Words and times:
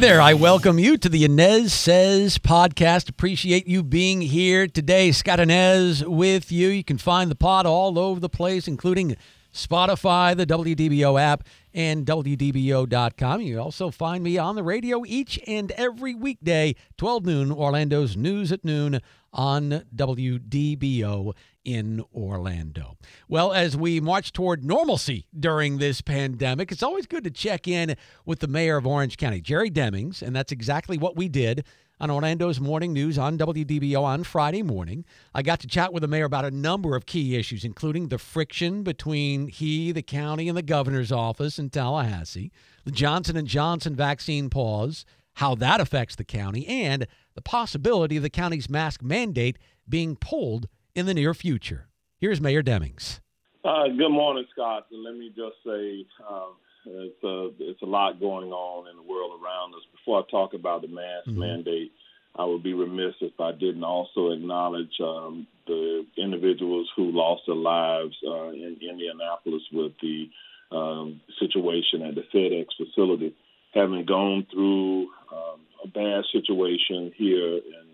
There, 0.00 0.20
I 0.20 0.34
welcome 0.34 0.78
you 0.78 0.96
to 0.96 1.08
the 1.08 1.24
Anez 1.24 1.70
Says 1.70 2.38
podcast. 2.38 3.08
Appreciate 3.08 3.66
you 3.66 3.82
being 3.82 4.20
here 4.20 4.68
today. 4.68 5.10
Scott 5.10 5.40
Anez 5.40 6.06
with 6.06 6.52
you. 6.52 6.68
You 6.68 6.84
can 6.84 6.98
find 6.98 7.28
the 7.28 7.34
pod 7.34 7.66
all 7.66 7.98
over 7.98 8.20
the 8.20 8.28
place, 8.28 8.68
including 8.68 9.16
Spotify, 9.52 10.36
the 10.36 10.46
WDBO 10.46 11.20
app, 11.20 11.42
and 11.74 12.06
WDBO.com. 12.06 13.40
You 13.40 13.60
also 13.60 13.90
find 13.90 14.22
me 14.22 14.38
on 14.38 14.54
the 14.54 14.62
radio 14.62 15.02
each 15.04 15.40
and 15.48 15.72
every 15.72 16.14
weekday, 16.14 16.76
12 16.96 17.26
noon, 17.26 17.50
Orlando's 17.50 18.16
News 18.16 18.52
at 18.52 18.64
Noon 18.64 19.00
on 19.32 19.84
WDBO 19.94 21.34
in 21.64 22.02
Orlando. 22.14 22.96
Well, 23.28 23.52
as 23.52 23.76
we 23.76 24.00
march 24.00 24.32
toward 24.32 24.64
normalcy 24.64 25.26
during 25.38 25.78
this 25.78 26.00
pandemic, 26.00 26.72
it's 26.72 26.82
always 26.82 27.06
good 27.06 27.24
to 27.24 27.30
check 27.30 27.68
in 27.68 27.94
with 28.24 28.40
the 28.40 28.48
mayor 28.48 28.76
of 28.76 28.86
Orange 28.86 29.16
County, 29.16 29.40
Jerry 29.40 29.70
Demings, 29.70 30.22
and 30.22 30.34
that's 30.34 30.52
exactly 30.52 30.96
what 30.96 31.16
we 31.16 31.28
did 31.28 31.64
on 32.00 32.10
Orlando's 32.10 32.60
Morning 32.60 32.92
News 32.92 33.18
on 33.18 33.36
WDBO 33.36 34.02
on 34.02 34.22
Friday 34.22 34.62
morning. 34.62 35.04
I 35.34 35.42
got 35.42 35.60
to 35.60 35.66
chat 35.66 35.92
with 35.92 36.02
the 36.02 36.08
mayor 36.08 36.24
about 36.24 36.44
a 36.44 36.50
number 36.50 36.94
of 36.94 37.06
key 37.06 37.36
issues, 37.36 37.64
including 37.64 38.08
the 38.08 38.18
friction 38.18 38.82
between 38.82 39.48
he, 39.48 39.92
the 39.92 40.02
county, 40.02 40.48
and 40.48 40.56
the 40.56 40.62
governor's 40.62 41.12
office 41.12 41.58
in 41.58 41.70
Tallahassee, 41.70 42.52
the 42.84 42.92
Johnson 42.92 43.36
and 43.36 43.48
Johnson 43.48 43.96
vaccine 43.96 44.48
pause, 44.48 45.04
how 45.34 45.54
that 45.56 45.80
affects 45.80 46.16
the 46.16 46.24
county, 46.24 46.66
and 46.66 47.06
the 47.38 47.42
possibility 47.42 48.16
of 48.16 48.22
the 48.24 48.28
county's 48.28 48.68
mask 48.68 49.00
mandate 49.00 49.56
being 49.88 50.16
pulled 50.16 50.66
in 50.96 51.06
the 51.06 51.14
near 51.14 51.32
future. 51.32 51.86
Here's 52.18 52.40
Mayor 52.40 52.64
Demings. 52.64 53.20
Uh, 53.64 53.86
good 53.96 54.10
morning, 54.10 54.44
Scott. 54.50 54.86
And 54.90 55.04
let 55.04 55.14
me 55.14 55.28
just 55.28 55.54
say 55.64 56.04
um, 56.28 56.54
it's, 56.84 57.22
a, 57.22 57.50
it's 57.60 57.80
a 57.80 57.86
lot 57.86 58.18
going 58.18 58.50
on 58.50 58.90
in 58.90 58.96
the 58.96 59.04
world 59.04 59.40
around 59.40 59.72
us. 59.74 59.82
Before 59.92 60.18
I 60.18 60.22
talk 60.28 60.52
about 60.52 60.82
the 60.82 60.88
mask 60.88 61.28
mm-hmm. 61.28 61.38
mandate, 61.38 61.92
I 62.34 62.44
would 62.44 62.64
be 62.64 62.74
remiss 62.74 63.14
if 63.20 63.38
I 63.38 63.52
didn't 63.52 63.84
also 63.84 64.30
acknowledge 64.30 64.98
um, 65.00 65.46
the 65.68 66.04
individuals 66.16 66.90
who 66.96 67.12
lost 67.12 67.42
their 67.46 67.54
lives 67.54 68.16
uh, 68.26 68.48
in 68.48 68.78
Indianapolis 68.82 69.62
with 69.72 69.92
the 70.02 70.28
um, 70.72 71.20
situation 71.38 72.02
at 72.02 72.16
the 72.16 72.24
FedEx 72.34 72.66
facility. 72.76 73.32
Having 73.74 74.06
gone 74.06 74.44
through 74.50 75.02
um, 75.32 75.60
a 75.84 75.88
bad 75.88 76.24
situation 76.32 77.12
here 77.16 77.56
in 77.56 77.88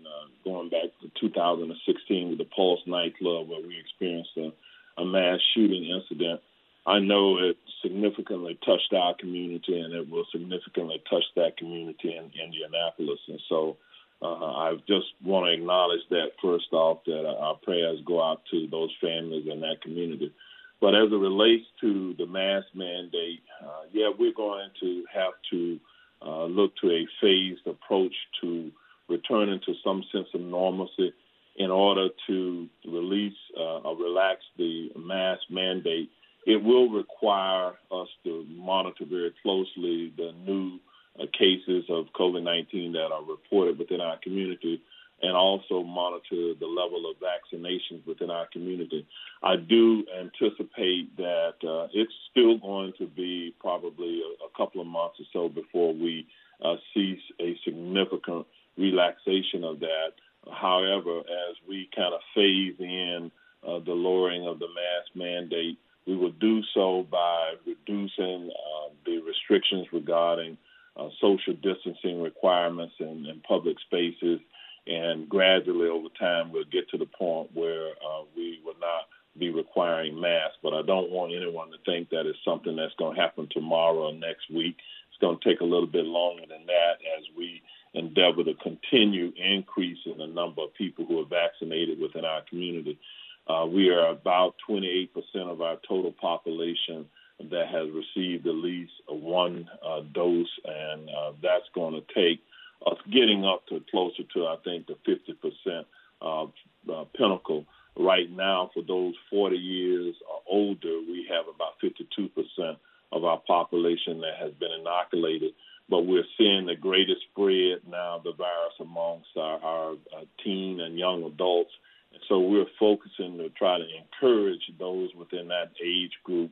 going 0.45 0.69
back 0.69 0.93
to 1.01 1.09
2016 1.19 2.29
with 2.29 2.37
the 2.37 2.45
Pulse 2.45 2.79
nightclub 2.85 3.49
where 3.49 3.61
we 3.61 3.77
experienced 3.79 4.29
a, 4.37 4.53
a 5.01 5.03
mass 5.03 5.39
shooting 5.53 5.89
incident. 5.89 6.39
I 6.85 6.99
know 6.99 7.39
it 7.39 7.57
significantly 7.81 8.57
touched 8.63 8.93
our 8.93 9.15
community 9.15 9.77
and 9.79 9.93
it 9.93 10.09
will 10.09 10.25
significantly 10.31 11.01
touch 11.09 11.23
that 11.35 11.57
community 11.57 12.15
in 12.15 12.31
Indianapolis. 12.39 13.19
And 13.27 13.41
so 13.49 13.77
uh, 14.21 14.45
I 14.45 14.75
just 14.87 15.07
want 15.23 15.47
to 15.47 15.53
acknowledge 15.53 16.01
that 16.11 16.37
first 16.41 16.71
off, 16.71 16.99
that 17.05 17.25
our 17.27 17.55
prayers 17.55 17.99
go 18.05 18.23
out 18.23 18.43
to 18.51 18.67
those 18.69 18.93
families 19.01 19.47
and 19.49 19.63
that 19.63 19.81
community. 19.81 20.31
But 20.79 20.93
as 20.93 21.11
it 21.11 21.15
relates 21.15 21.65
to 21.81 22.13
the 22.19 22.27
mask 22.27 22.67
mandate, 22.75 23.41
uh, 23.63 23.89
yeah, 23.91 24.09
we're 24.17 24.33
going 24.33 24.69
to 24.81 25.05
have 25.11 25.33
to 25.51 25.79
uh, 26.21 26.45
look 26.45 26.75
to 26.77 26.91
a 26.91 27.07
phased 27.21 27.65
approach 27.67 28.13
to 28.41 28.71
returning 29.07 29.59
to 29.65 29.73
some 29.83 30.03
sense 30.11 30.27
of 30.33 30.41
normalcy 30.41 31.13
in 31.57 31.71
order 31.71 32.09
to 32.27 32.67
release 32.85 33.37
uh, 33.57 33.79
or 33.79 33.95
relax 33.95 34.41
the 34.57 34.89
mask 34.97 35.41
mandate. 35.49 36.09
It 36.45 36.61
will 36.63 36.89
require 36.89 37.73
us 37.91 38.07
to 38.23 38.45
monitor 38.49 39.05
very 39.09 39.33
closely 39.41 40.13
the 40.15 40.33
new 40.45 40.79
uh, 41.19 41.25
cases 41.37 41.85
of 41.89 42.07
COVID 42.13 42.43
19 42.43 42.93
that 42.93 43.11
are 43.11 43.23
reported 43.23 43.79
within 43.79 44.01
our 44.01 44.17
community 44.17 44.81
and 45.21 45.31
also 45.35 45.83
monitor 45.83 46.53
the 46.59 46.67
level 46.67 47.09
of 47.09 47.15
vaccinations 47.17 48.05
within 48.05 48.29
our 48.29 48.47
community. 48.47 49.07
I 49.41 49.55
do 49.55 50.03
anticipate 50.19 51.15
that 51.17 51.55
uh, 51.63 51.87
it's 51.93 52.13
still 52.31 52.57
going 52.57 52.93
to 52.99 53.07
be 53.07 53.55
probably 53.59 54.21
a, 54.21 54.45
a, 54.45 54.49
couple 54.57 54.81
of 54.81 54.87
months 54.87 55.19
or 55.19 55.25
so 55.31 55.49
before 55.49 55.93
we 55.93 56.27
uh, 56.63 56.75
see 56.93 57.19
a 57.39 57.57
significant 57.63 58.45
relaxation 58.77 59.63
of 59.63 59.79
that. 59.79 60.13
However, 60.51 61.19
as 61.19 61.55
we 61.67 61.89
kind 61.95 62.13
of 62.13 62.19
phase 62.35 62.75
in 62.79 63.31
uh, 63.65 63.79
the 63.79 63.93
lowering 63.93 64.47
of 64.47 64.59
the 64.59 64.67
mask 64.67 65.15
mandate, 65.15 65.79
we 66.05 66.15
will 66.15 66.31
do 66.31 66.61
so 66.73 67.05
by 67.09 67.53
reducing 67.65 68.51
uh, 68.51 68.89
the 69.05 69.21
restrictions 69.21 69.87
regarding 69.91 70.57
uh, 70.97 71.09
social 71.19 71.53
distancing 71.53 72.21
requirements 72.21 72.95
in, 72.99 73.25
in, 73.25 73.41
public 73.47 73.77
spaces. 73.81 74.39
And 74.87 75.27
gradually 75.27 75.89
over 75.89 76.09
time, 76.19 76.51
we'll 76.51 76.65
get 76.65 76.89
to 76.89 76.97
the 76.97 77.07
point 77.07 77.49
where 77.53 77.89
uh, 77.89 78.23
we 78.35 78.61
will 78.63 78.79
not 78.79 79.07
be 79.37 79.49
requiring 79.49 80.19
masks. 80.19 80.57
But 80.61 80.73
I 80.73 80.81
don't 80.81 81.11
want 81.11 81.33
anyone 81.35 81.71
to 81.71 81.77
think 81.85 82.09
that 82.09 82.25
it's 82.25 82.39
something 82.45 82.75
that's 82.75 82.93
going 82.97 83.15
to 83.15 83.21
happen 83.21 83.47
tomorrow 83.51 84.09
or 84.09 84.13
next 84.13 84.49
week. 84.53 84.77
It's 85.09 85.19
going 85.19 85.37
to 85.39 85.49
take 85.49 85.61
a 85.61 85.65
little 85.65 85.87
bit 85.87 86.05
longer 86.05 86.43
than 86.47 86.65
that 86.67 86.97
as 87.17 87.23
we 87.37 87.61
endeavor 87.93 88.43
to 88.43 88.53
continue 88.55 89.31
increasing 89.37 90.17
the 90.17 90.27
number 90.27 90.63
of 90.63 90.73
people 90.73 91.05
who 91.05 91.19
are 91.21 91.25
vaccinated 91.25 91.99
within 91.99 92.25
our 92.25 92.41
community. 92.49 92.99
Uh, 93.47 93.65
we 93.65 93.89
are 93.89 94.09
about 94.09 94.55
28% 94.69 95.09
of 95.35 95.61
our 95.61 95.77
total 95.87 96.11
population 96.11 97.05
that 97.39 97.67
has 97.67 97.87
received 97.91 98.47
at 98.47 98.55
least 98.55 98.91
one 99.07 99.69
uh, 99.85 100.01
dose, 100.13 100.47
and 100.65 101.09
uh, 101.09 101.31
that's 101.41 101.65
going 101.73 101.93
to 101.93 102.13
take 102.13 102.41
us 102.85 102.97
getting 103.11 103.45
up 103.45 103.65
to 103.67 103.81
closer 103.91 104.23
to, 104.33 104.47
I 104.47 104.57
think, 104.63 104.87
the 104.87 104.95
50% 105.07 105.85
uh, 106.21 107.03
pinnacle. 107.17 107.65
Right 107.97 108.29
now, 108.29 108.71
for 108.73 108.83
those 108.83 109.13
40 109.29 109.55
years 109.55 110.15
or 110.29 110.41
older, 110.47 110.99
we 111.07 111.27
have 111.29 111.45
about 111.47 111.79
52% 111.81 112.77
of 113.11 113.23
our 113.23 113.39
population 113.47 114.19
that 114.21 114.35
has 114.37 114.51
been 114.53 114.71
inoculated 114.71 115.53
but 115.89 116.01
we're 116.01 116.25
seeing 116.37 116.65
the 116.65 116.75
greatest 116.75 117.21
spread 117.31 117.79
now 117.87 118.17
of 118.17 118.23
the 118.23 118.33
virus 118.33 118.73
amongst 118.79 119.29
our, 119.37 119.59
our 119.63 119.91
uh, 119.91 120.25
teen 120.43 120.79
and 120.79 120.97
young 120.97 121.23
adults. 121.23 121.71
And 122.11 122.21
so 122.27 122.39
we're 122.39 122.65
focusing 122.79 123.37
to 123.37 123.49
try 123.49 123.77
to 123.77 123.85
encourage 123.85 124.71
those 124.79 125.09
within 125.15 125.49
that 125.49 125.71
age 125.83 126.13
group 126.23 126.51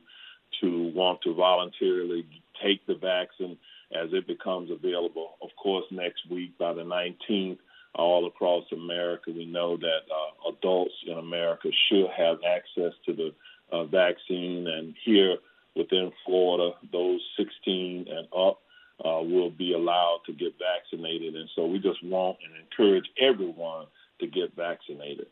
to 0.60 0.92
want 0.94 1.20
to 1.22 1.34
voluntarily 1.34 2.26
take 2.62 2.86
the 2.86 2.94
vaccine 2.94 3.58
as 3.94 4.10
it 4.12 4.26
becomes 4.26 4.70
available. 4.70 5.36
Of 5.42 5.50
course, 5.60 5.84
next 5.90 6.28
week 6.30 6.56
by 6.58 6.72
the 6.72 6.82
19th, 6.82 7.58
all 7.94 8.26
across 8.26 8.64
America, 8.72 9.30
we 9.30 9.46
know 9.46 9.76
that 9.76 10.00
uh, 10.10 10.50
adults 10.50 10.94
in 11.06 11.16
America 11.16 11.68
should 11.88 12.08
have 12.16 12.38
access 12.44 12.92
to 13.06 13.12
the 13.12 13.34
uh, 13.70 13.84
vaccine. 13.84 14.66
And 14.66 14.94
here 15.04 15.36
within 15.76 16.12
Florida, 16.26 16.74
those 16.92 17.20
16 17.36 18.06
and 18.08 18.26
up 18.36 18.60
uh, 19.04 19.22
will 19.22 19.50
be 19.50 19.74
allowed 19.74 20.20
to 20.26 20.32
get 20.32 20.54
vaccinated. 20.58 21.34
And 21.34 21.48
so 21.54 21.66
we 21.66 21.78
just 21.78 22.04
want 22.04 22.38
and 22.44 22.54
encourage 22.56 23.08
everyone 23.20 23.86
to 24.20 24.26
get 24.26 24.54
vaccinated. 24.56 25.26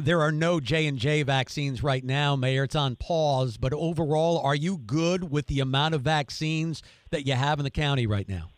There 0.00 0.22
are 0.22 0.30
no 0.30 0.60
J 0.60 0.86
and 0.86 0.96
J 0.96 1.24
vaccines 1.24 1.82
right 1.82 2.04
now, 2.04 2.36
Mayor. 2.36 2.64
It's 2.64 2.76
on 2.76 2.94
pause. 2.94 3.56
But 3.56 3.72
overall, 3.72 4.38
are 4.38 4.54
you 4.54 4.78
good 4.78 5.30
with 5.30 5.48
the 5.48 5.58
amount 5.58 5.94
of 5.94 6.02
vaccines 6.02 6.82
that 7.10 7.26
you 7.26 7.34
have 7.34 7.58
in 7.58 7.64
the 7.64 7.70
county 7.70 8.06
right 8.06 8.28
now? 8.28 8.50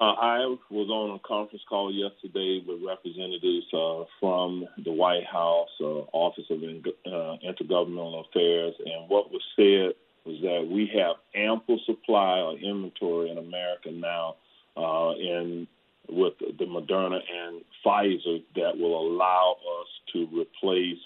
Uh, 0.00 0.14
I 0.18 0.56
was 0.70 0.88
on 0.88 1.14
a 1.14 1.18
conference 1.20 1.62
call 1.68 1.92
yesterday 1.92 2.64
with 2.66 2.82
representatives 2.82 3.66
uh, 3.72 4.04
from 4.18 4.66
the 4.82 4.90
White 4.90 5.26
House, 5.26 5.68
uh, 5.80 6.08
Office 6.12 6.46
of 6.50 6.58
uh, 6.58 7.36
Intergovernmental 7.46 8.26
Affairs, 8.26 8.74
and 8.84 9.08
what 9.08 9.30
was 9.30 9.42
said 9.54 9.92
was 10.24 10.40
that 10.42 10.66
we 10.70 10.90
have 10.98 11.16
ample 11.34 11.78
supply 11.84 12.38
or 12.40 12.56
inventory 12.56 13.30
in 13.30 13.38
America 13.38 13.90
now, 13.90 14.36
uh, 14.76 15.12
in 15.12 15.68
with 16.10 16.34
the 16.38 16.64
Moderna 16.64 17.18
and 17.18 17.62
Pfizer 17.84 18.42
that 18.56 18.76
will 18.78 19.00
allow 19.00 19.56
us 19.80 19.88
to 20.12 20.28
replace 20.32 20.98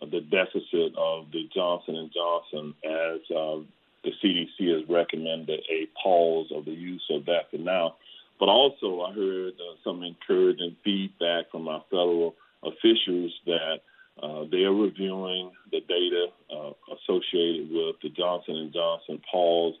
the 0.00 0.20
deficit 0.20 0.96
of 0.96 1.30
the 1.32 1.48
Johnson 1.54 1.96
and 1.96 2.10
Johnson 2.12 2.74
as 2.84 3.20
uh, 3.30 3.62
the 4.02 4.10
CDC 4.22 4.80
has 4.80 4.88
recommended 4.88 5.60
a 5.70 5.88
pause 6.02 6.50
of 6.54 6.64
the 6.64 6.72
use 6.72 7.04
of 7.10 7.26
that 7.26 7.50
for 7.50 7.58
now. 7.58 7.96
But 8.40 8.48
also, 8.48 9.02
I 9.02 9.12
heard 9.12 9.54
uh, 9.54 9.76
some 9.84 10.02
encouraging 10.02 10.76
feedback 10.82 11.50
from 11.50 11.68
our 11.68 11.84
federal 11.90 12.34
officials 12.64 13.32
that 13.46 13.76
uh, 14.20 14.44
they 14.50 14.64
are 14.64 14.74
reviewing 14.74 15.52
the 15.70 15.80
data 15.80 16.26
uh, 16.50 16.72
associated 16.94 17.70
with 17.70 17.96
the 18.02 18.08
Johnson 18.10 18.56
and 18.56 18.72
Johnson 18.72 19.20
pause, 19.30 19.74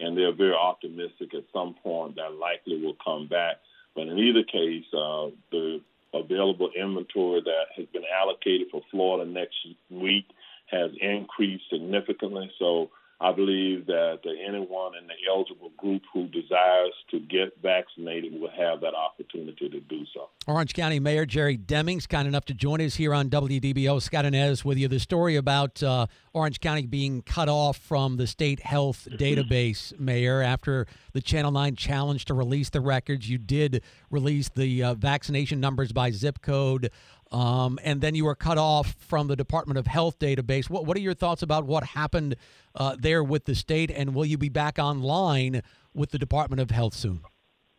and 0.00 0.16
they're 0.16 0.34
very 0.34 0.54
optimistic 0.54 1.34
at 1.34 1.44
some 1.52 1.74
point 1.82 2.16
that 2.16 2.34
likely 2.34 2.82
will 2.82 2.96
come 3.04 3.28
back. 3.28 3.56
But 3.98 4.06
in 4.06 4.16
either 4.16 4.44
case, 4.44 4.84
uh, 4.94 5.26
the 5.50 5.80
available 6.14 6.70
inventory 6.70 7.42
that 7.44 7.64
has 7.76 7.86
been 7.86 8.04
allocated 8.14 8.68
for 8.70 8.80
Florida 8.92 9.28
next 9.28 9.56
week 9.90 10.24
has 10.70 10.92
increased 11.00 11.64
significantly. 11.68 12.48
So 12.60 12.90
I 13.20 13.32
believe 13.32 13.86
that 13.86 14.20
anyone 14.24 14.92
in 14.96 15.08
the 15.08 15.14
eligible 15.28 15.72
group 15.76 16.02
who 16.14 16.28
desires 16.28 16.92
to 17.10 17.18
get 17.18 17.60
vaccinated 17.60 18.40
will 18.40 18.50
have 18.50 18.80
that 18.82 18.94
opportunity 18.94 19.68
to 19.68 19.80
do 19.80 20.04
so. 20.14 20.28
Orange 20.46 20.72
County 20.72 21.00
Mayor 21.00 21.26
Jerry 21.26 21.58
Demings, 21.58 22.08
kind 22.08 22.28
enough 22.28 22.44
to 22.44 22.54
join 22.54 22.80
us 22.80 22.94
here 22.94 23.12
on 23.12 23.28
WDBO. 23.28 24.00
Scott 24.00 24.24
Anez 24.24 24.64
with 24.64 24.78
you. 24.78 24.86
The 24.86 25.00
story 25.00 25.34
about 25.34 25.82
uh, 25.82 26.06
Orange 26.32 26.60
County 26.60 26.86
being 26.86 27.22
cut 27.22 27.48
off 27.48 27.76
from 27.76 28.18
the 28.18 28.26
state 28.28 28.60
health 28.60 29.08
database, 29.10 29.98
Mayor, 29.98 30.40
after 30.40 30.86
the 31.12 31.20
Channel 31.20 31.50
9 31.50 31.74
challenge 31.74 32.24
to 32.26 32.34
release 32.34 32.70
the 32.70 32.80
records. 32.80 33.28
You 33.28 33.38
did 33.38 33.82
release 34.10 34.48
the 34.48 34.84
uh, 34.84 34.94
vaccination 34.94 35.58
numbers 35.58 35.90
by 35.90 36.12
zip 36.12 36.40
code. 36.40 36.92
Um, 37.30 37.78
and 37.84 38.00
then 38.00 38.14
you 38.14 38.24
were 38.24 38.34
cut 38.34 38.58
off 38.58 38.94
from 38.98 39.28
the 39.28 39.36
Department 39.36 39.78
of 39.78 39.86
Health 39.86 40.18
database. 40.18 40.70
What, 40.70 40.86
what 40.86 40.96
are 40.96 41.00
your 41.00 41.14
thoughts 41.14 41.42
about 41.42 41.66
what 41.66 41.84
happened 41.84 42.36
uh, 42.74 42.96
there 42.98 43.22
with 43.22 43.44
the 43.44 43.54
state, 43.54 43.90
and 43.90 44.14
will 44.14 44.24
you 44.24 44.38
be 44.38 44.48
back 44.48 44.78
online 44.78 45.62
with 45.92 46.10
the 46.10 46.18
Department 46.18 46.60
of 46.60 46.70
Health 46.70 46.94
soon? 46.94 47.20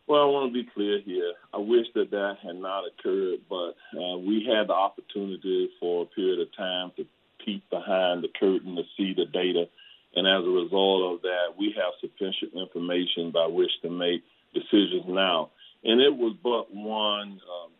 Well, 0.07 0.21
I 0.21 0.25
want 0.25 0.51
to 0.51 0.63
be 0.63 0.67
clear 0.73 0.99
here. 1.01 1.33
I 1.53 1.57
wish 1.57 1.85
that 1.93 2.09
that 2.11 2.37
had 2.43 2.55
not 2.55 2.83
occurred, 2.87 3.41
but 3.47 3.75
uh, 3.95 4.17
we 4.17 4.43
had 4.43 4.67
the 4.67 4.73
opportunity 4.73 5.69
for 5.79 6.03
a 6.03 6.05
period 6.07 6.39
of 6.39 6.55
time 6.55 6.91
to 6.97 7.05
peek 7.45 7.67
behind 7.69 8.23
the 8.23 8.29
curtain 8.39 8.75
to 8.75 8.83
see 8.97 9.13
the 9.13 9.25
data. 9.25 9.65
And 10.15 10.27
as 10.27 10.43
a 10.43 10.49
result 10.49 11.13
of 11.13 11.21
that, 11.21 11.53
we 11.57 11.75
have 11.77 11.93
sufficient 12.01 12.53
information 12.53 13.29
by 13.31 13.45
which 13.45 13.69
to 13.83 13.89
make 13.89 14.23
decisions 14.53 15.05
now. 15.07 15.51
And 15.83 16.01
it 16.01 16.15
was 16.15 16.35
but 16.43 16.73
one 16.73 17.39
um, 17.45 17.71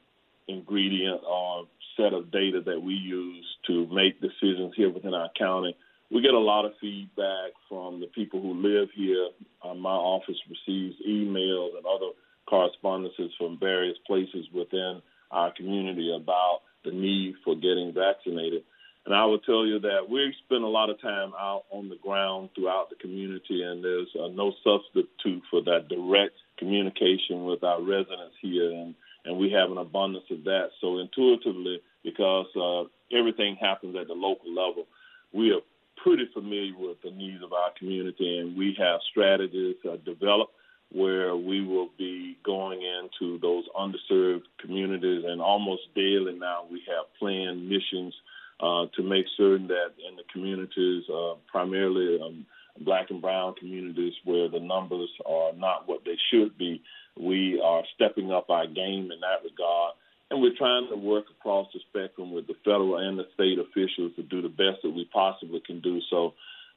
ingredient 0.49 1.21
or 1.27 1.65
set 1.95 2.13
of 2.13 2.31
data 2.31 2.61
that 2.65 2.81
we 2.81 2.93
use 2.93 3.45
to 3.67 3.87
make 3.87 4.21
decisions 4.21 4.73
here 4.75 4.89
within 4.89 5.13
our 5.13 5.29
county. 5.37 5.75
We 6.11 6.21
get 6.21 6.33
a 6.33 6.39
lot 6.39 6.65
of 6.65 6.71
feedback 6.81 7.51
from 7.67 7.99
the 7.99 8.07
people 8.07 8.41
who 8.41 8.53
live 8.55 8.89
here. 8.95 9.29
Uh, 9.63 9.75
my 9.75 9.91
office 9.91 10.37
receives 10.49 10.95
emails 11.07 11.77
and 11.77 11.85
other 11.85 12.11
correspondences 12.47 13.31
from 13.37 13.59
various 13.59 13.97
places 14.07 14.47
within 14.53 15.01
our 15.29 15.53
community 15.53 16.11
about 16.15 16.61
the 16.83 16.91
need 16.91 17.35
for 17.45 17.55
getting 17.55 17.93
vaccinated. 17.93 18.63
And 19.05 19.15
I 19.15 19.25
will 19.25 19.39
tell 19.39 19.65
you 19.65 19.79
that 19.79 20.09
we 20.09 20.33
spend 20.45 20.63
a 20.63 20.67
lot 20.67 20.89
of 20.89 21.01
time 21.01 21.31
out 21.39 21.63
on 21.71 21.89
the 21.89 21.95
ground 21.95 22.49
throughout 22.55 22.89
the 22.89 22.95
community, 22.95 23.63
and 23.63 23.83
there's 23.83 24.09
uh, 24.19 24.27
no 24.27 24.53
substitute 24.63 25.43
for 25.49 25.61
that 25.63 25.87
direct 25.89 26.35
communication 26.57 27.45
with 27.45 27.63
our 27.63 27.81
residents 27.81 28.35
here. 28.41 28.71
And 28.71 28.95
and 29.25 29.37
we 29.37 29.51
have 29.51 29.71
an 29.71 29.77
abundance 29.77 30.25
of 30.31 30.43
that. 30.45 30.69
So 30.81 30.99
intuitively, 30.99 31.81
because 32.03 32.47
uh, 32.55 33.17
everything 33.17 33.57
happens 33.59 33.95
at 33.95 34.07
the 34.07 34.13
local 34.13 34.49
level, 34.49 34.85
we 35.33 35.51
are 35.51 35.61
pretty 36.03 36.27
familiar 36.33 36.73
with 36.77 36.97
the 37.03 37.11
needs 37.11 37.43
of 37.43 37.53
our 37.53 37.71
community, 37.77 38.39
and 38.39 38.57
we 38.57 38.75
have 38.79 38.99
strategies 39.11 39.75
uh, 39.89 39.97
developed 40.05 40.53
where 40.91 41.35
we 41.35 41.63
will 41.65 41.89
be 41.97 42.37
going 42.43 42.81
into 42.81 43.37
those 43.39 43.63
underserved 43.77 44.43
communities, 44.59 45.23
and 45.27 45.41
almost 45.41 45.81
daily 45.95 46.33
now 46.33 46.65
we 46.71 46.81
have 46.87 47.05
planned 47.19 47.67
missions 47.67 48.13
uh, 48.59 48.85
to 48.95 49.03
make 49.03 49.25
certain 49.37 49.67
that 49.67 49.91
in 50.07 50.15
the 50.15 50.23
communities, 50.33 51.03
uh, 51.13 51.33
primarily 51.47 52.19
um, 52.21 52.45
black 52.81 53.09
and 53.09 53.21
brown 53.21 53.53
communities, 53.55 54.13
where 54.23 54.49
the 54.49 54.59
numbers 54.59 55.09
are 55.25 55.53
not 55.53 55.87
what 55.87 56.03
they 56.05 56.17
should 56.31 56.57
be, 56.57 56.81
we 57.17 57.61
are 57.63 57.83
stepping 57.95 58.31
up 58.31 58.38
our 58.49 58.67
game 58.67 59.11
in 59.11 59.19
that 59.21 59.43
regard. 59.43 59.93
And 60.31 60.41
we're 60.41 60.55
trying 60.57 60.87
to 60.89 60.95
work 60.95 61.25
across 61.31 61.67
the 61.73 61.79
spectrum 61.89 62.31
with 62.31 62.45
the 62.47 62.53
federal 62.63 62.97
and 62.97 63.17
the 63.17 63.25
state 63.33 63.57
officials 63.57 64.13
to 64.15 64.23
do 64.23 64.41
the 64.41 64.49
best 64.49 64.83
that 64.83 64.91
we 64.91 65.09
possibly 65.11 65.61
can 65.65 65.81
do. 65.81 65.99
So 66.09 66.33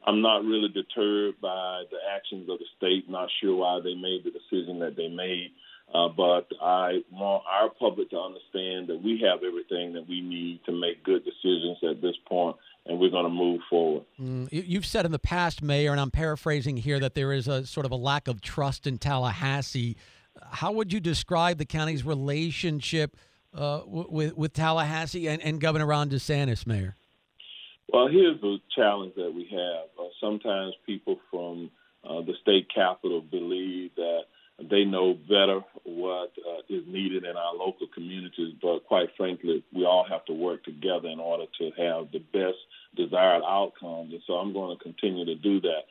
I'm 0.06 0.22
not 0.22 0.44
really 0.44 0.68
deterred 0.68 1.40
by 1.40 1.84
the 1.90 1.98
actions 2.14 2.48
of 2.48 2.58
the 2.58 2.64
state, 2.76 3.10
not 3.10 3.28
sure 3.40 3.56
why 3.56 3.80
they 3.84 3.94
made 3.94 4.24
the 4.24 4.30
decision 4.30 4.80
that 4.80 4.96
they 4.96 5.08
made. 5.08 5.50
Uh, 5.94 6.08
but 6.08 6.46
I 6.62 7.02
want 7.10 7.44
our 7.50 7.68
public 7.68 8.10
to 8.10 8.18
understand 8.18 8.88
that 8.88 9.02
we 9.02 9.22
have 9.28 9.42
everything 9.46 9.92
that 9.92 10.08
we 10.08 10.22
need 10.22 10.60
to 10.64 10.72
make 10.72 11.04
good 11.04 11.22
decisions 11.22 11.76
at 11.82 12.00
this 12.00 12.16
point, 12.26 12.56
and 12.86 12.98
we're 12.98 13.10
going 13.10 13.24
to 13.24 13.30
move 13.30 13.60
forward. 13.68 14.04
Mm, 14.18 14.48
you've 14.50 14.86
said 14.86 15.04
in 15.04 15.12
the 15.12 15.18
past, 15.18 15.60
Mayor, 15.60 15.90
and 15.90 16.00
I'm 16.00 16.10
paraphrasing 16.10 16.78
here, 16.78 16.98
that 17.00 17.14
there 17.14 17.32
is 17.32 17.46
a 17.46 17.66
sort 17.66 17.84
of 17.84 17.92
a 17.92 17.96
lack 17.96 18.26
of 18.26 18.40
trust 18.40 18.86
in 18.86 18.96
Tallahassee 18.96 19.96
how 20.50 20.72
would 20.72 20.92
you 20.92 21.00
describe 21.00 21.58
the 21.58 21.64
county's 21.64 22.04
relationship 22.04 23.16
uh, 23.54 23.82
with 23.86 24.36
with 24.36 24.52
Tallahassee 24.52 25.28
and, 25.28 25.42
and 25.42 25.60
Governor 25.60 25.86
Ron 25.86 26.10
DeSantis, 26.10 26.66
Mayor? 26.66 26.96
Well, 27.92 28.08
here's 28.08 28.40
the 28.40 28.58
challenge 28.74 29.14
that 29.16 29.32
we 29.34 29.44
have. 29.50 29.86
Uh, 29.98 30.08
sometimes 30.20 30.74
people 30.86 31.18
from 31.30 31.70
uh, 32.04 32.22
the 32.22 32.32
state 32.40 32.68
capital 32.74 33.20
believe 33.20 33.94
that 33.96 34.22
they 34.70 34.84
know 34.84 35.14
better 35.14 35.60
what 35.84 36.32
uh, 36.38 36.60
is 36.68 36.84
needed 36.86 37.24
in 37.24 37.36
our 37.36 37.54
local 37.54 37.86
communities, 37.92 38.54
but 38.62 38.84
quite 38.86 39.08
frankly, 39.16 39.64
we 39.74 39.84
all 39.84 40.06
have 40.08 40.24
to 40.26 40.32
work 40.32 40.64
together 40.64 41.08
in 41.08 41.20
order 41.20 41.44
to 41.58 41.64
have 41.76 42.10
the 42.12 42.20
best 42.32 42.58
desired 42.96 43.42
outcomes. 43.46 44.12
And 44.12 44.22
so 44.26 44.34
I'm 44.34 44.52
going 44.52 44.76
to 44.76 44.82
continue 44.82 45.24
to 45.24 45.34
do 45.34 45.60
that. 45.60 45.82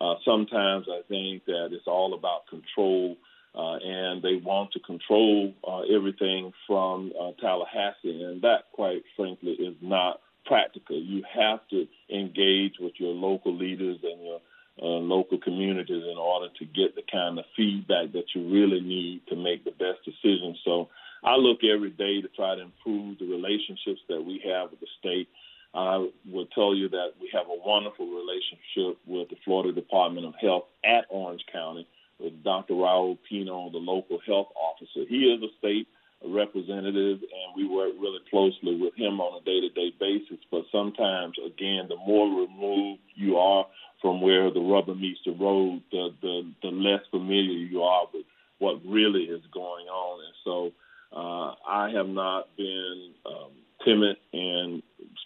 Uh, 0.00 0.14
sometimes 0.24 0.86
I 0.90 1.00
think 1.08 1.44
that 1.46 1.68
it's 1.72 1.86
all 1.86 2.14
about 2.14 2.48
control 2.48 3.16
uh, 3.56 3.76
and 3.76 4.22
they 4.22 4.36
want 4.36 4.72
to 4.72 4.80
control 4.80 5.54
uh, 5.66 5.80
everything 5.94 6.52
from 6.66 7.12
uh, 7.18 7.30
Tallahassee, 7.40 8.22
and 8.22 8.42
that, 8.42 8.64
quite 8.72 9.02
frankly, 9.16 9.52
is 9.52 9.74
not 9.80 10.20
practical. 10.44 11.00
You 11.00 11.22
have 11.34 11.60
to 11.70 11.86
engage 12.12 12.74
with 12.78 12.92
your 12.98 13.14
local 13.14 13.54
leaders 13.56 13.98
and 14.02 14.22
your 14.22 14.40
uh, 14.80 15.00
local 15.00 15.38
communities 15.38 16.02
in 16.04 16.18
order 16.18 16.48
to 16.58 16.64
get 16.66 16.94
the 16.94 17.02
kind 17.10 17.38
of 17.38 17.46
feedback 17.56 18.12
that 18.12 18.26
you 18.34 18.46
really 18.52 18.80
need 18.80 19.22
to 19.28 19.36
make 19.36 19.64
the 19.64 19.70
best 19.70 20.04
decisions. 20.04 20.58
So 20.62 20.90
I 21.24 21.36
look 21.36 21.60
every 21.64 21.90
day 21.90 22.20
to 22.20 22.28
try 22.28 22.54
to 22.54 22.60
improve 22.60 23.18
the 23.18 23.26
relationships 23.26 24.00
that 24.10 24.22
we 24.22 24.42
have 24.44 24.70
with 24.70 24.80
the 24.80 24.86
state. 24.98 25.28
I 25.72 26.08
will 26.30 26.46
tell 26.54 26.74
you 26.74 26.90
that 26.90 27.12
we 27.20 27.30
have 27.32 27.46
a 27.46 27.66
wonderful 27.66 28.06
relationship 28.06 29.00
with 29.06 29.30
the 29.30 29.36
Florida 29.44 29.72
Department 29.72 30.26
of 30.26 30.34
Health 30.40 30.64
at 30.84 31.06
Orange 31.08 31.44
County 31.50 31.88
with 32.18 32.42
Dr. 32.42 32.74
Raul 32.74 33.18
Pino, 33.28 33.70
the 33.70 33.78
local 33.78 34.18
health 34.26 34.48
officer. 34.56 35.06
He 35.08 35.24
is 35.24 35.42
a 35.42 35.52
state 35.58 35.88
representative, 36.24 37.18
and 37.20 37.48
we 37.56 37.68
work 37.68 37.92
really 38.00 38.20
closely 38.30 38.76
with 38.80 38.94
him 38.96 39.20
on 39.20 39.40
a 39.40 39.44
day-to-day 39.44 39.92
basis. 40.00 40.38
But 40.50 40.64
sometimes, 40.72 41.36
again, 41.44 41.86
the 41.88 41.96
more 41.96 42.26
removed 42.28 43.00
you 43.14 43.36
are 43.36 43.66
from 44.00 44.20
where 44.20 44.50
the 44.50 44.60
rubber 44.60 44.94
meets 44.94 45.20
the 45.24 45.32
road, 45.32 45.82
the 45.90 46.14
the, 46.22 46.52
the 46.62 46.68
less 46.68 47.00
familiar 47.10 47.58
you 47.58 47.82
are 47.82 48.06
with 48.12 48.24
what 48.58 48.80
really 48.86 49.24
is 49.24 49.42
going 49.52 49.86
on. 49.86 50.20
And 50.24 50.34
so, 50.44 50.72
uh, 51.12 51.54
I 51.68 51.90
have 51.90 52.08
not 52.08 52.48
been 52.56 53.12
um, 53.26 53.52
timid 53.84 54.16
in 54.32 54.82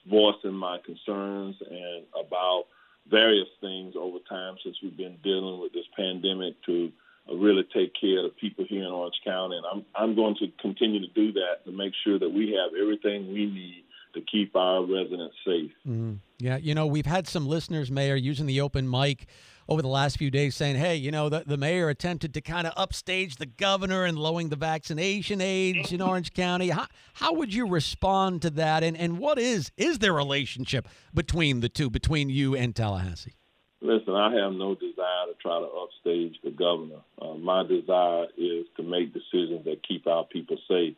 voicing 0.08 0.54
my 0.54 0.78
concerns 0.84 1.56
and 1.60 2.04
about 2.14 2.64
various 3.10 3.48
things 3.60 3.94
over 3.98 4.18
time 4.28 4.56
since 4.62 4.76
we've 4.82 4.96
been 4.96 5.18
dealing 5.22 5.60
with 5.60 5.72
this 5.72 5.86
pandemic 5.96 6.54
to 6.66 6.90
uh, 7.30 7.34
really 7.34 7.64
take 7.74 7.92
care 8.00 8.18
of 8.18 8.24
the 8.24 8.34
people 8.40 8.64
here 8.68 8.82
in 8.82 8.90
Orange 8.90 9.20
County. 9.24 9.56
And 9.56 9.66
I'm 9.66 9.84
I'm 9.94 10.14
going 10.14 10.36
to 10.36 10.48
continue 10.60 11.00
to 11.00 11.12
do 11.14 11.32
that 11.32 11.64
to 11.64 11.72
make 11.72 11.92
sure 12.04 12.18
that 12.18 12.28
we 12.28 12.52
have 12.52 12.70
everything 12.80 13.32
we 13.32 13.46
need 13.46 13.84
to 14.14 14.20
keep 14.20 14.56
our 14.56 14.82
residents 14.82 15.36
safe. 15.46 15.70
Mm-hmm. 15.86 16.14
Yeah, 16.38 16.56
you 16.56 16.74
know, 16.74 16.86
we've 16.86 17.06
had 17.06 17.28
some 17.28 17.46
listeners, 17.46 17.90
Mayor, 17.90 18.16
using 18.16 18.46
the 18.46 18.60
open 18.60 18.90
mic 18.90 19.26
over 19.70 19.82
the 19.82 19.88
last 19.88 20.18
few 20.18 20.32
days 20.32 20.56
saying, 20.56 20.74
hey, 20.74 20.96
you 20.96 21.12
know, 21.12 21.28
the, 21.28 21.44
the 21.46 21.56
mayor 21.56 21.88
attempted 21.88 22.34
to 22.34 22.40
kind 22.40 22.66
of 22.66 22.72
upstage 22.76 23.36
the 23.36 23.46
governor 23.46 24.04
and 24.04 24.18
lowering 24.18 24.48
the 24.48 24.56
vaccination 24.56 25.40
age 25.40 25.92
in 25.92 26.02
Orange 26.02 26.32
County. 26.32 26.70
How, 26.70 26.88
how 27.14 27.34
would 27.34 27.54
you 27.54 27.68
respond 27.68 28.42
to 28.42 28.50
that? 28.50 28.82
And, 28.82 28.96
and 28.96 29.18
what 29.18 29.38
is, 29.38 29.70
is 29.76 30.00
there 30.00 30.12
relationship 30.12 30.88
between 31.14 31.60
the 31.60 31.68
two, 31.68 31.88
between 31.88 32.28
you 32.30 32.56
and 32.56 32.74
Tallahassee? 32.74 33.36
Listen, 33.80 34.14
I 34.14 34.34
have 34.34 34.52
no 34.52 34.74
desire 34.74 35.26
to 35.28 35.34
try 35.40 35.60
to 35.60 35.66
upstage 35.66 36.36
the 36.42 36.50
governor. 36.50 37.02
Uh, 37.22 37.34
my 37.34 37.62
desire 37.62 38.26
is 38.36 38.66
to 38.76 38.82
make 38.82 39.14
decisions 39.14 39.64
that 39.64 39.86
keep 39.86 40.08
our 40.08 40.24
people 40.24 40.58
safe. 40.68 40.96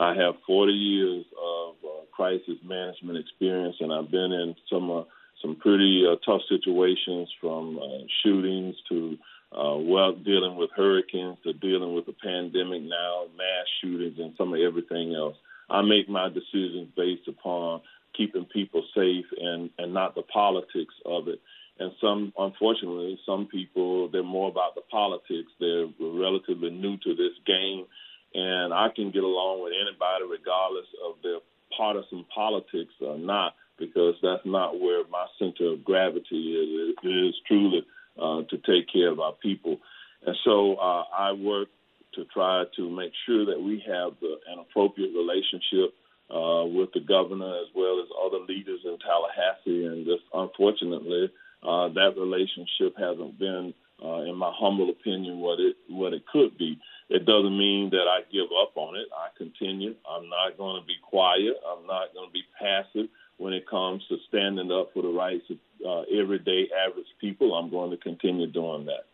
I 0.00 0.14
have 0.14 0.34
40 0.46 0.72
years 0.72 1.24
of 1.40 1.74
uh, 1.84 2.04
crisis 2.10 2.58
management 2.64 3.18
experience, 3.18 3.76
and 3.80 3.92
I've 3.92 4.10
been 4.10 4.32
in 4.32 4.56
some 4.68 4.90
uh, 4.90 5.02
some 5.42 5.56
pretty 5.56 6.04
uh, 6.06 6.16
tough 6.24 6.42
situations 6.48 7.28
from 7.40 7.78
uh, 7.78 8.04
shootings 8.22 8.76
to 8.88 9.16
uh, 9.52 9.76
well 9.76 10.12
dealing 10.12 10.56
with 10.56 10.70
hurricanes 10.76 11.38
to 11.44 11.52
dealing 11.52 11.94
with 11.94 12.06
the 12.06 12.12
pandemic 12.12 12.82
now, 12.82 13.24
mass 13.36 13.66
shootings, 13.80 14.18
and 14.18 14.34
some 14.36 14.54
of 14.54 14.60
everything 14.60 15.14
else. 15.14 15.36
I 15.68 15.82
make 15.82 16.08
my 16.08 16.28
decisions 16.28 16.88
based 16.96 17.28
upon 17.28 17.80
keeping 18.16 18.44
people 18.44 18.84
safe 18.94 19.26
and 19.40 19.70
and 19.78 19.94
not 19.94 20.14
the 20.14 20.22
politics 20.22 20.94
of 21.04 21.28
it. 21.28 21.40
And 21.78 21.92
some, 21.98 22.34
unfortunately, 22.38 23.18
some 23.24 23.46
people 23.46 24.08
they're 24.08 24.22
more 24.22 24.50
about 24.50 24.74
the 24.74 24.82
politics. 24.82 25.50
They're 25.58 25.88
relatively 25.98 26.70
new 26.70 26.98
to 26.98 27.14
this 27.14 27.32
game, 27.46 27.86
and 28.34 28.74
I 28.74 28.88
can 28.94 29.10
get 29.10 29.24
along 29.24 29.62
with 29.62 29.72
anybody 29.72 30.24
regardless 30.30 30.86
of 31.06 31.16
their 31.22 31.38
partisan 31.76 32.24
politics 32.34 32.92
or 33.00 33.16
not 33.18 33.54
because 33.80 34.14
that's 34.22 34.44
not 34.44 34.78
where 34.78 35.02
my 35.10 35.26
center 35.38 35.72
of 35.72 35.84
gravity 35.84 36.54
is. 36.54 36.94
It 37.02 37.08
is 37.08 37.34
truly 37.48 37.84
uh, 38.20 38.42
to 38.50 38.56
take 38.58 38.92
care 38.92 39.10
of 39.10 39.18
our 39.18 39.32
people. 39.32 39.78
And 40.24 40.36
so 40.44 40.74
uh, 40.74 41.04
I 41.12 41.32
work 41.32 41.68
to 42.14 42.24
try 42.26 42.64
to 42.76 42.90
make 42.90 43.12
sure 43.26 43.46
that 43.46 43.60
we 43.60 43.82
have 43.86 44.12
the, 44.20 44.36
an 44.52 44.58
appropriate 44.60 45.12
relationship 45.16 45.94
uh, 46.30 46.64
with 46.66 46.92
the 46.92 47.00
governor 47.00 47.56
as 47.56 47.68
well 47.74 48.00
as 48.00 48.08
other 48.24 48.44
leaders 48.46 48.80
in 48.84 48.98
Tallahassee. 48.98 49.86
And 49.86 50.04
just 50.04 50.22
unfortunately, 50.34 51.32
uh, 51.62 51.88
that 51.88 52.14
relationship 52.18 52.96
hasn't 52.98 53.38
been, 53.38 53.74
uh, 54.04 54.22
in 54.22 54.36
my 54.36 54.52
humble 54.54 54.90
opinion, 54.90 55.38
what 55.38 55.60
it 55.60 55.76
what 55.88 56.12
it 56.12 56.22
could 56.30 56.56
be. 56.58 56.78
It 57.08 57.26
doesn't 57.26 57.56
mean 57.56 57.90
that 57.90 58.06
I 58.06 58.22
give 58.30 58.48
up 58.62 58.76
on 58.76 58.96
it. 58.96 59.08
I 59.10 59.28
continue. 59.36 59.94
I'm 60.08 60.28
not 60.28 60.56
going 60.56 60.80
to 60.80 60.86
be 60.86 60.94
quiet. 61.02 61.58
I'm 61.66 61.86
not 61.86 62.14
going 62.14 62.28
to 62.28 62.32
be 62.32 62.44
passive 62.58 63.10
when 63.40 63.54
it 63.54 63.66
comes 63.66 64.02
to 64.08 64.18
standing 64.28 64.70
up 64.70 64.90
for 64.92 65.02
the 65.02 65.08
rights 65.08 65.44
of 65.48 65.56
uh, 65.84 66.02
everyday 66.14 66.68
average 66.86 67.06
people. 67.18 67.54
I'm 67.54 67.70
going 67.70 67.90
to 67.90 67.96
continue 67.96 68.46
doing 68.46 68.84
that. 68.84 69.06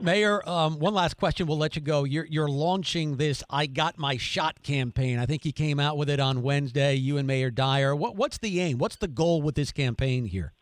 Mayor, 0.00 0.46
um, 0.48 0.78
one 0.78 0.94
last 0.94 1.18
question. 1.18 1.46
We'll 1.46 1.58
let 1.58 1.76
you 1.76 1.82
go. 1.82 2.04
You're, 2.04 2.24
you're 2.24 2.48
launching 2.48 3.16
this 3.16 3.42
"I 3.50 3.66
Got 3.66 3.98
My 3.98 4.16
Shot" 4.16 4.62
campaign. 4.62 5.18
I 5.18 5.26
think 5.26 5.44
you 5.44 5.52
came 5.52 5.78
out 5.78 5.98
with 5.98 6.08
it 6.08 6.18
on 6.18 6.42
Wednesday. 6.42 6.94
You 6.94 7.18
and 7.18 7.26
Mayor 7.26 7.50
Dyer. 7.50 7.94
What, 7.94 8.16
what's 8.16 8.38
the 8.38 8.60
aim? 8.60 8.78
What's 8.78 8.96
the 8.96 9.08
goal 9.08 9.42
with 9.42 9.54
this 9.54 9.70
campaign 9.70 10.24
here? 10.24 10.54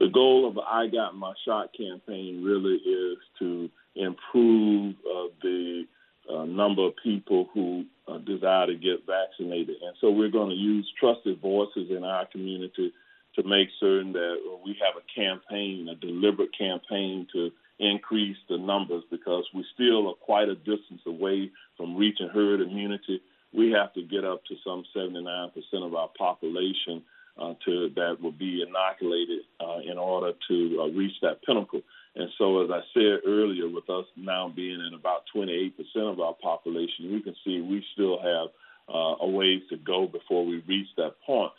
The 0.00 0.08
goal 0.08 0.48
of 0.48 0.58
"I 0.58 0.88
Got 0.88 1.14
My 1.14 1.32
Shot" 1.44 1.70
campaign 1.76 2.42
really 2.44 2.76
is 2.76 3.18
to 3.38 3.70
improve 3.94 4.94
uh, 4.96 5.28
the 5.42 5.84
uh, 6.32 6.44
number 6.44 6.86
of 6.86 6.94
people 7.02 7.48
who 7.52 7.84
uh, 8.08 8.18
desire 8.18 8.66
to 8.66 8.74
get 8.74 9.06
vaccinated. 9.06 9.76
And 9.82 9.96
so 10.00 10.10
we're 10.10 10.30
going 10.30 10.50
to 10.50 10.56
use 10.56 10.90
trusted 10.98 11.40
voices 11.40 11.90
in 11.90 12.04
our 12.04 12.26
community 12.26 12.92
to 13.36 13.42
make 13.42 13.68
certain 13.78 14.12
that 14.12 14.36
we 14.64 14.76
have 14.80 14.94
a 14.96 15.20
campaign, 15.20 15.88
a 15.88 15.94
deliberate 15.94 16.56
campaign 16.56 17.26
to 17.32 17.50
increase 17.78 18.36
the 18.48 18.56
numbers 18.56 19.04
because 19.10 19.44
we 19.54 19.64
still 19.74 20.08
are 20.08 20.14
quite 20.14 20.48
a 20.48 20.54
distance 20.54 21.02
away 21.06 21.50
from 21.76 21.96
reaching 21.96 22.28
herd 22.28 22.60
immunity. 22.60 23.20
We 23.52 23.72
have 23.72 23.92
to 23.94 24.02
get 24.02 24.24
up 24.24 24.44
to 24.46 24.54
some 24.64 24.84
79% 24.96 25.50
of 25.74 25.94
our 25.94 26.08
population 26.16 27.02
uh, 27.38 27.54
to 27.66 27.90
that 27.94 28.16
will 28.20 28.32
be 28.32 28.64
inoculated 28.66 29.40
uh, 29.60 29.78
in 29.84 29.98
order 29.98 30.32
to 30.48 30.80
uh, 30.80 30.86
reach 30.96 31.12
that 31.22 31.42
pinnacle. 31.42 31.82
And 32.16 32.30
so, 32.38 32.64
as 32.64 32.70
I 32.70 32.80
said 32.94 33.20
earlier, 33.26 33.68
with 33.68 33.90
us 33.90 34.06
now 34.16 34.48
being 34.48 34.80
in 34.80 34.94
about 34.94 35.24
28% 35.34 35.72
of 35.96 36.18
our 36.18 36.34
population, 36.34 37.12
we 37.12 37.22
can 37.22 37.36
see 37.44 37.60
we 37.60 37.84
still 37.92 38.18
have 38.18 38.48
uh, 38.88 39.16
a 39.20 39.28
ways 39.28 39.62
to 39.70 39.76
go 39.76 40.06
before 40.06 40.46
we 40.46 40.62
reach 40.66 40.88
that 40.96 41.14
point. 41.26 41.52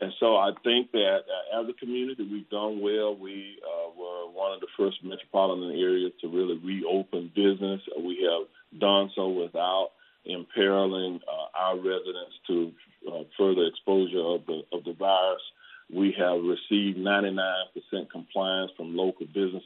And 0.00 0.12
so 0.18 0.36
I 0.36 0.50
think 0.64 0.90
that 0.92 1.20
uh, 1.26 1.60
as 1.60 1.68
a 1.68 1.72
community, 1.72 2.28
we've 2.30 2.50
done 2.50 2.80
well. 2.80 3.16
We 3.16 3.58
uh, 3.62 3.90
were 3.96 4.30
one 4.30 4.52
of 4.52 4.60
the 4.60 4.66
first 4.76 4.98
metropolitan 5.04 5.78
areas 5.78 6.12
to 6.20 6.28
really 6.28 6.58
reopen 6.58 7.30
business. 7.34 7.80
We 7.98 8.28
have 8.28 8.80
done 8.80 9.10
so 9.14 9.28
without 9.28 9.90
imperiling 10.24 11.20
uh, 11.28 11.58
our 11.58 11.76
residents 11.76 12.34
to 12.48 12.72
uh, 13.08 13.22
further 13.38 13.66
exposure 13.66 14.18
of 14.18 14.46
the 14.46 14.62
of 14.72 14.84
the 14.84 14.94
virus. 14.94 15.42
We 15.92 16.14
have 16.18 16.40
received 16.42 16.98
99% 16.98 18.10
compliance 18.10 18.72
from 18.76 18.96
local 18.96 19.26
businesses 19.26 19.63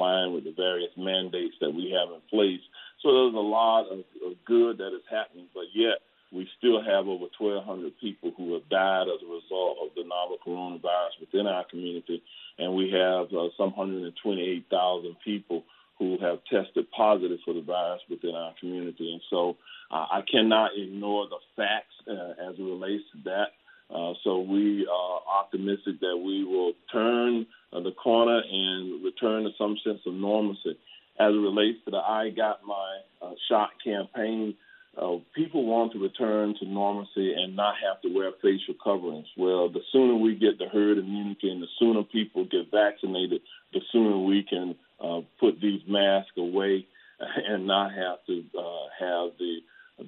complying 0.00 0.34
with 0.34 0.44
the 0.44 0.54
various 0.56 0.90
mandates 0.96 1.54
that 1.60 1.70
we 1.70 1.92
have 1.92 2.12
in 2.14 2.20
place. 2.30 2.60
So 3.02 3.12
there's 3.12 3.34
a 3.34 3.38
lot 3.38 3.86
of, 3.90 3.98
of 3.98 4.44
good 4.46 4.78
that 4.78 4.94
is 4.94 5.04
happening, 5.10 5.46
but 5.54 5.64
yet 5.74 5.98
we 6.32 6.48
still 6.58 6.82
have 6.82 7.08
over 7.08 7.26
1,200 7.38 7.92
people 8.00 8.32
who 8.36 8.54
have 8.54 8.68
died 8.68 9.08
as 9.08 9.20
a 9.22 9.30
result 9.30 9.78
of 9.82 9.88
the 9.96 10.04
novel 10.04 10.38
coronavirus 10.46 11.20
within 11.20 11.46
our 11.46 11.64
community, 11.64 12.22
and 12.58 12.74
we 12.74 12.90
have 12.90 13.26
uh, 13.32 13.48
some 13.56 13.72
128,000 13.76 15.16
people 15.24 15.64
who 15.98 16.16
have 16.20 16.38
tested 16.48 16.90
positive 16.96 17.38
for 17.44 17.52
the 17.52 17.60
virus 17.60 18.00
within 18.08 18.34
our 18.34 18.54
community. 18.58 19.12
And 19.12 19.20
so 19.28 19.56
uh, 19.90 20.06
I 20.10 20.22
cannot 20.30 20.70
ignore 20.76 21.26
the 21.28 21.40
facts 21.56 21.92
uh, 22.08 22.48
as 22.48 22.58
it 22.58 22.62
relates 22.62 23.04
to 23.12 23.18
that. 23.24 23.48
Uh, 23.94 24.14
so 24.22 24.40
we 24.40 24.86
are 24.86 25.20
optimistic 25.40 26.00
that 26.00 26.16
we 26.16 26.44
will 26.44 26.72
turn 26.92 27.46
uh, 27.72 27.80
the 27.80 27.92
corner 27.92 28.40
and 28.50 29.04
return 29.04 29.44
to 29.44 29.50
some 29.58 29.76
sense 29.84 30.00
of 30.06 30.14
normalcy. 30.14 30.78
As 31.18 31.34
it 31.34 31.38
relates 31.38 31.78
to 31.84 31.90
the 31.90 31.98
I 31.98 32.30
Got 32.30 32.60
My 32.64 33.00
uh, 33.20 33.32
Shot 33.48 33.70
campaign, 33.84 34.54
uh, 34.96 35.16
people 35.34 35.64
want 35.66 35.92
to 35.92 35.98
return 35.98 36.54
to 36.58 36.66
normalcy 36.66 37.34
and 37.34 37.54
not 37.54 37.74
have 37.84 38.00
to 38.02 38.08
wear 38.12 38.32
facial 38.42 38.74
coverings. 38.82 39.26
Well, 39.36 39.68
the 39.68 39.82
sooner 39.92 40.16
we 40.16 40.34
get 40.34 40.58
the 40.58 40.68
herd 40.68 40.98
immunity 40.98 41.50
and 41.50 41.62
the 41.62 41.68
sooner 41.78 42.02
people 42.02 42.44
get 42.44 42.70
vaccinated, 42.72 43.42
the 43.72 43.80
sooner 43.92 44.18
we 44.18 44.42
can 44.42 44.74
uh, 45.02 45.20
put 45.38 45.60
these 45.60 45.82
masks 45.86 46.32
away 46.36 46.86
and 47.20 47.66
not 47.66 47.92
have 47.92 48.24
to 48.26 48.44
uh, 48.58 48.86
have 48.98 49.38
the 49.38 49.58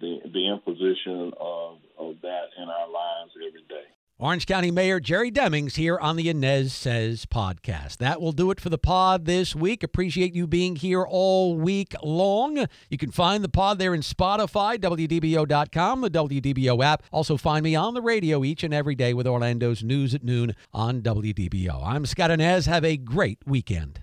the, 0.00 0.20
the 0.32 0.48
imposition 0.48 1.32
of, 1.38 1.76
of 1.98 2.16
that 2.22 2.48
in 2.56 2.64
our 2.64 2.88
lives 2.88 3.32
every 3.36 3.60
day. 3.68 3.91
Orange 4.22 4.46
County 4.46 4.70
Mayor 4.70 5.00
Jerry 5.00 5.32
Demings 5.32 5.74
here 5.74 5.98
on 5.98 6.14
the 6.14 6.32
Anez 6.32 6.70
Says 6.70 7.26
podcast. 7.26 7.96
That 7.96 8.20
will 8.20 8.30
do 8.30 8.52
it 8.52 8.60
for 8.60 8.68
the 8.68 8.78
pod 8.78 9.24
this 9.24 9.56
week. 9.56 9.82
Appreciate 9.82 10.32
you 10.32 10.46
being 10.46 10.76
here 10.76 11.02
all 11.02 11.56
week 11.56 11.92
long. 12.04 12.68
You 12.88 12.98
can 12.98 13.10
find 13.10 13.42
the 13.42 13.48
pod 13.48 13.80
there 13.80 13.92
in 13.92 14.00
Spotify, 14.00 14.78
WDBO.com, 14.78 16.02
the 16.02 16.10
WDBO 16.10 16.84
app. 16.84 17.02
Also, 17.10 17.36
find 17.36 17.64
me 17.64 17.74
on 17.74 17.94
the 17.94 18.00
radio 18.00 18.44
each 18.44 18.62
and 18.62 18.72
every 18.72 18.94
day 18.94 19.12
with 19.12 19.26
Orlando's 19.26 19.82
News 19.82 20.14
at 20.14 20.22
Noon 20.22 20.54
on 20.72 21.02
WDBO. 21.02 21.84
I'm 21.84 22.06
Scott 22.06 22.30
Anez. 22.30 22.68
Have 22.68 22.84
a 22.84 22.96
great 22.96 23.40
weekend. 23.44 24.02